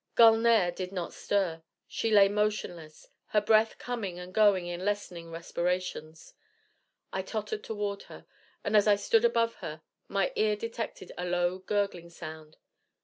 [0.15, 1.61] Gulnare did not stir.
[1.87, 6.33] She lay motionless, her breath coming and going in lessening respirations.
[7.13, 8.25] I tottered toward her,
[8.63, 12.57] and as I stood above her, my ear detected a low gurgling sound.